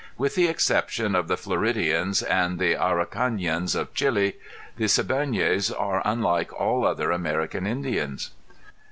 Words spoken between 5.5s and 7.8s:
are unlike all other American